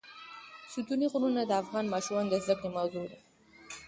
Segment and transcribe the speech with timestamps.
[0.73, 3.17] ستوني غرونه د افغان ماشومانو د زده کړې موضوع ده.